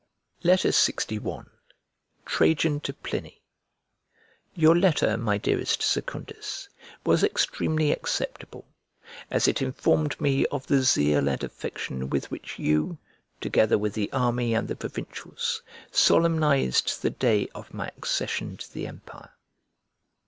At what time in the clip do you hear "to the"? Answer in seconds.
18.57-18.87